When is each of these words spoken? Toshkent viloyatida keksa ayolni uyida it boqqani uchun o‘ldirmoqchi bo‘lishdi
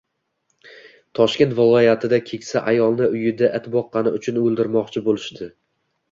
Toshkent 1.17 1.51
viloyatida 1.59 2.17
keksa 2.29 2.63
ayolni 2.71 3.09
uyida 3.17 3.49
it 3.59 3.67
boqqani 3.75 4.13
uchun 4.21 4.39
o‘ldirmoqchi 4.45 5.05
bo‘lishdi 5.09 5.51